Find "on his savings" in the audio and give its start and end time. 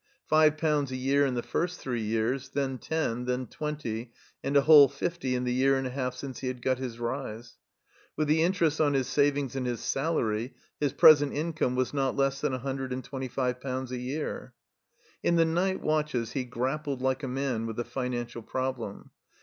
8.81-9.55